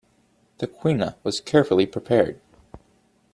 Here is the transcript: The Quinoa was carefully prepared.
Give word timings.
The 0.57 0.65
Quinoa 0.65 1.13
was 1.23 1.39
carefully 1.39 1.85
prepared. 1.85 2.41